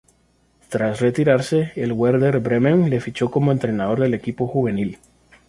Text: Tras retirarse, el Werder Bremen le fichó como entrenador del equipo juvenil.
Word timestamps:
Tras 0.69 0.99
retirarse, 0.99 1.73
el 1.75 1.91
Werder 1.91 2.39
Bremen 2.39 2.89
le 2.89 2.99
fichó 2.99 3.29
como 3.29 3.51
entrenador 3.51 3.99
del 3.99 4.15
equipo 4.15 4.47
juvenil. 4.47 4.97